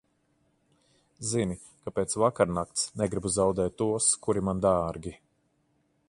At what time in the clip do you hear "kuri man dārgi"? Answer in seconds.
4.27-5.13